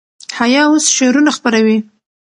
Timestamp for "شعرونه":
0.95-1.31